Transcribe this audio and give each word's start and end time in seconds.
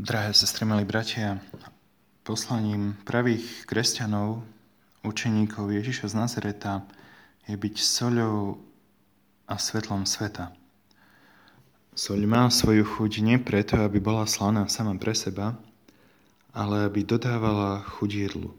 Drahé 0.00 0.32
sestry, 0.32 0.64
milí 0.64 0.88
bratia, 0.88 1.44
poslaním 2.24 2.96
pravých 3.04 3.68
kresťanov, 3.68 4.40
učeníkov 5.04 5.68
Ježiša 5.76 6.08
z 6.08 6.14
Nazareta 6.16 6.88
je 7.44 7.52
byť 7.52 7.74
soľou 7.76 8.56
a 9.44 9.60
svetlom 9.60 10.08
sveta. 10.08 10.56
Soľ 11.92 12.24
má 12.24 12.48
svoju 12.48 12.80
chuť 12.80 13.20
nie 13.20 13.36
preto, 13.36 13.76
aby 13.76 14.00
bola 14.00 14.24
slaná 14.24 14.64
sama 14.72 14.96
pre 14.96 15.12
seba, 15.12 15.60
ale 16.56 16.88
aby 16.88 17.04
dodávala 17.04 17.84
chuť 17.84 18.10
jedlu. 18.24 18.56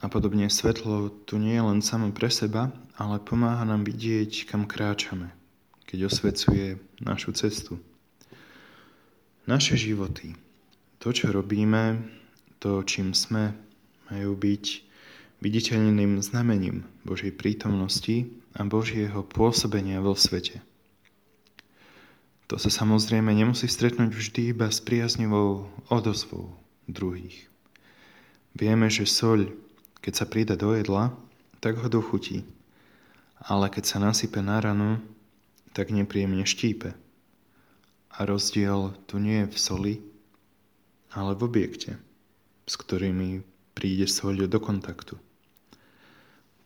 A 0.00 0.08
podobne 0.08 0.48
svetlo 0.48 1.12
tu 1.28 1.36
nie 1.36 1.60
je 1.60 1.64
len 1.68 1.84
samo 1.84 2.08
pre 2.08 2.32
seba, 2.32 2.72
ale 2.96 3.20
pomáha 3.20 3.68
nám 3.68 3.84
vidieť, 3.84 4.48
kam 4.48 4.64
kráčame, 4.64 5.28
keď 5.84 6.08
osvecuje 6.08 6.80
našu 7.04 7.36
cestu. 7.36 7.76
Naše 9.44 9.76
životy, 9.76 10.32
to, 11.04 11.12
čo 11.12 11.28
robíme, 11.28 12.00
to, 12.64 12.80
čím 12.80 13.12
sme, 13.12 13.52
majú 14.08 14.40
byť 14.40 14.64
viditeľným 15.44 16.24
znamením 16.24 16.88
Božej 17.04 17.36
prítomnosti 17.36 18.32
a 18.56 18.64
Božieho 18.64 19.20
pôsobenia 19.20 20.00
vo 20.00 20.16
svete. 20.16 20.64
To 22.48 22.56
sa 22.56 22.72
samozrejme 22.72 23.36
nemusí 23.36 23.68
stretnúť 23.68 24.16
vždy 24.16 24.56
iba 24.56 24.72
s 24.72 24.80
priaznivou 24.80 25.68
odozvou 25.92 26.56
druhých. 26.88 27.52
Vieme, 28.56 28.88
že 28.88 29.04
soľ, 29.04 29.52
keď 30.00 30.12
sa 30.16 30.24
prida 30.24 30.56
do 30.56 30.72
jedla, 30.72 31.12
tak 31.60 31.84
ho 31.84 31.88
dochutí, 31.92 32.48
ale 33.44 33.68
keď 33.68 33.84
sa 33.84 34.00
nasype 34.00 34.40
na 34.40 34.56
ranu, 34.56 35.04
tak 35.76 35.92
nepríjemne 35.92 36.48
štípe. 36.48 36.96
A 38.08 38.18
rozdiel 38.24 38.96
tu 39.04 39.20
nie 39.20 39.44
je 39.44 39.52
v 39.52 39.58
soli, 39.60 39.94
ale 41.14 41.38
v 41.38 41.46
objekte, 41.46 41.96
s 42.66 42.74
ktorými 42.74 43.46
príde 43.72 44.10
soľ 44.10 44.50
do 44.50 44.58
kontaktu. 44.58 45.14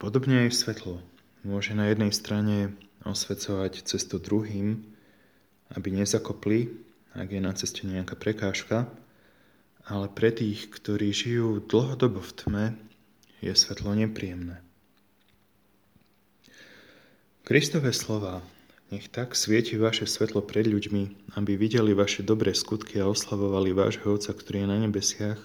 Podobne 0.00 0.48
aj 0.48 0.56
svetlo 0.56 1.04
môže 1.44 1.76
na 1.76 1.92
jednej 1.92 2.10
strane 2.10 2.72
osvecovať 3.04 3.84
cestu 3.84 4.16
druhým, 4.18 4.82
aby 5.76 5.88
nezakopli, 5.92 6.72
ak 7.12 7.28
je 7.28 7.40
na 7.44 7.52
ceste 7.52 7.84
nejaká 7.84 8.16
prekážka, 8.16 8.88
ale 9.88 10.08
pre 10.12 10.32
tých, 10.32 10.68
ktorí 10.68 11.12
žijú 11.12 11.64
dlhodobo 11.64 12.20
v 12.20 12.32
tme, 12.36 12.66
je 13.40 13.52
svetlo 13.54 13.96
nepríjemné. 13.96 14.60
Kristové 17.48 17.96
slova 17.96 18.44
nech 18.88 19.08
tak 19.12 19.36
svieti 19.36 19.76
vaše 19.76 20.08
svetlo 20.08 20.40
pred 20.40 20.64
ľuďmi, 20.64 21.36
aby 21.36 21.52
videli 21.60 21.92
vaše 21.92 22.24
dobré 22.24 22.56
skutky 22.56 23.00
a 23.00 23.08
oslavovali 23.08 23.76
vášho 23.76 24.16
Otca, 24.16 24.32
ktorý 24.32 24.64
je 24.64 24.68
na 24.68 24.78
nebesiach, 24.80 25.40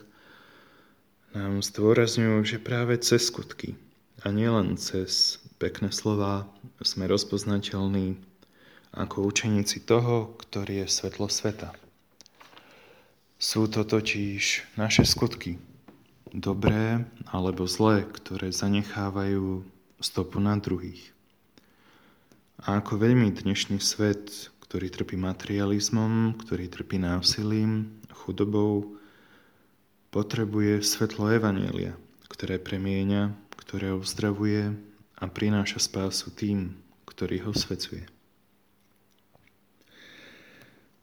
nám 1.34 1.66
zdôrazňujú, 1.66 2.46
že 2.46 2.58
práve 2.62 2.94
cez 3.02 3.28
skutky 3.28 3.74
a 4.22 4.30
nielen 4.30 4.78
cez 4.78 5.42
pekné 5.58 5.90
slova 5.90 6.46
sme 6.86 7.10
rozpoznateľní 7.10 8.22
ako 8.94 9.26
učeníci 9.26 9.82
toho, 9.84 10.38
ktorý 10.38 10.86
je 10.86 10.88
svetlo 10.88 11.26
sveta. 11.26 11.74
Sú 13.42 13.66
to 13.66 13.84
totiž 13.84 14.78
naše 14.78 15.04
skutky, 15.04 15.58
dobré 16.32 17.04
alebo 17.28 17.66
zlé, 17.66 18.06
ktoré 18.06 18.54
zanechávajú 18.54 19.66
stopu 20.00 20.38
na 20.38 20.56
druhých. 20.62 21.14
A 22.64 22.80
ako 22.80 22.96
veľmi 22.96 23.28
dnešný 23.36 23.84
svet, 23.84 24.48
ktorý 24.64 24.88
trpí 24.88 25.20
materializmom, 25.20 26.40
ktorý 26.40 26.72
trpí 26.72 26.96
násilím, 26.96 28.00
chudobou, 28.08 28.96
potrebuje 30.16 30.80
svetlo 30.80 31.28
Evanielia, 31.28 31.92
ktoré 32.32 32.64
premieňa, 32.64 33.36
ktoré 33.60 33.92
uzdravuje 33.92 34.72
a 35.20 35.24
prináša 35.28 35.84
spásu 35.84 36.32
tým, 36.32 36.80
ktorý 37.04 37.44
ho 37.44 37.52
svedcuje. 37.52 38.08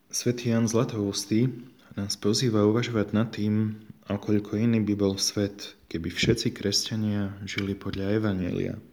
Svetý 0.08 0.56
Jan 0.56 0.64
Zlatoustý 0.64 1.52
nás 1.92 2.16
pozýva 2.16 2.64
uvažovať 2.64 3.12
nad 3.12 3.28
tým, 3.36 3.84
koľko 4.08 4.56
iný 4.56 4.80
by 4.80 4.96
bol 4.96 5.20
svet, 5.20 5.76
keby 5.92 6.08
všetci 6.08 6.56
kresťania 6.56 7.36
žili 7.44 7.76
podľa 7.76 8.16
Evanielia– 8.16 8.80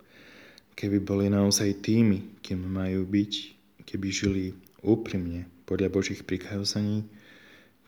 keby 0.78 1.02
boli 1.02 1.26
naozaj 1.34 1.82
tými, 1.82 2.38
kým 2.46 2.62
majú 2.70 3.10
byť, 3.10 3.34
keby 3.90 4.08
žili 4.14 4.46
úprimne 4.86 5.50
podľa 5.66 5.90
Božích 5.90 6.22
prikázaní, 6.22 7.10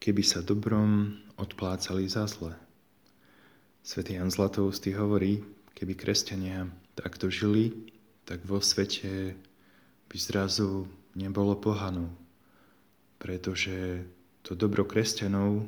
keby 0.01 0.25
sa 0.25 0.41
dobrom 0.41 1.21
odplácali 1.37 2.09
za 2.09 2.25
zle. 2.25 2.57
Svetý 3.85 4.17
Jan 4.17 4.33
Zlatoustý 4.33 4.97
hovorí, 4.97 5.39
keby 5.77 5.93
kresťania 5.93 6.65
takto 6.97 7.29
žili, 7.29 7.71
tak 8.25 8.41
vo 8.43 8.57
svete 8.57 9.37
by 10.09 10.17
zrazu 10.17 10.89
nebolo 11.13 11.55
pohanov, 11.61 12.09
pretože 13.21 14.01
to 14.41 14.57
dobro 14.57 14.81
kresťanov 14.83 15.61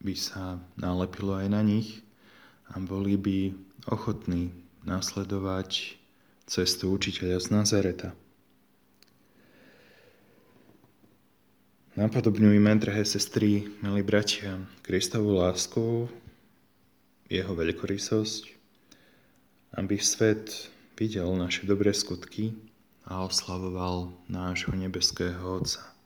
by 0.00 0.14
sa 0.14 0.62
nalepilo 0.78 1.34
aj 1.34 1.48
na 1.50 1.60
nich 1.66 2.00
a 2.70 2.78
boli 2.78 3.18
by 3.18 3.52
ochotní 3.90 4.54
nasledovať 4.86 5.99
cestu 6.50 6.90
učiteľa 6.90 7.38
z 7.38 7.46
Nazareta. 7.54 8.10
Napodobňujme, 11.94 12.74
drahé 12.82 13.06
sestry, 13.06 13.70
milí 13.78 14.02
bratia, 14.02 14.58
Kristovú 14.82 15.38
lásku, 15.38 16.10
jeho 17.30 17.52
veľkorysosť, 17.54 18.42
aby 19.78 19.94
svet 20.02 20.74
videl 20.98 21.30
naše 21.38 21.70
dobré 21.70 21.94
skutky 21.94 22.58
a 23.06 23.22
oslavoval 23.22 24.10
nášho 24.26 24.74
nebeského 24.74 25.38
Otca. 25.38 25.99